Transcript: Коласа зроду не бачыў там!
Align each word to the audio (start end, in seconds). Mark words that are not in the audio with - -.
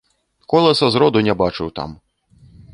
Коласа 0.53 0.89
зроду 0.95 1.19
не 1.29 1.33
бачыў 1.43 1.67
там! 1.79 1.89